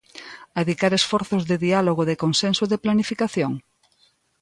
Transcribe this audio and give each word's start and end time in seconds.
¿Adicar 0.61 0.91
esforzos 0.95 1.43
de 1.49 1.57
diálogo, 1.65 2.03
de 2.09 2.19
consenso 2.23 2.61
e 2.65 2.71
de 2.71 2.81
planificación? 2.83 3.51